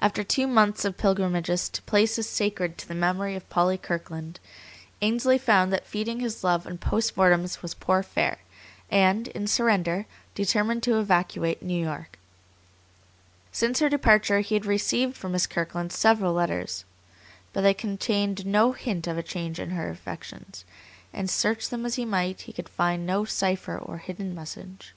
[0.00, 4.40] After two months of pilgrimages to places sacred to the memory of Polly Kirkland,
[5.02, 8.38] Ainsley found that feeding his love on post mortems was poor fare,
[8.90, 12.18] and, in surrender, determined to evacuate New York.
[13.52, 16.86] Since her departure he had received from Miss Kirkland several letters,
[17.52, 20.64] but they contained no hint of a change in her affections,
[21.12, 24.94] and search them as he might, he could find no cipher or hidden message.